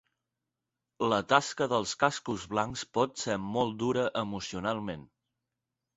[1.13, 5.05] La tasca dels Cascos Blancs pot ser molt dura emocionalment.